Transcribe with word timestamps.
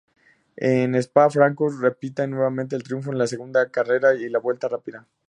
En 0.57 0.95
Spa-Francorchamps 0.99 1.79
repite 1.83 2.25
nuevamente 2.25 2.75
un 2.75 2.81
triunfo 2.81 3.11
en 3.11 3.19
la 3.19 3.27
segunda 3.27 3.69
carrera 3.69 4.15
y 4.15 4.29
la 4.29 4.39
vuelta 4.39 4.67
rápida. 4.67 5.05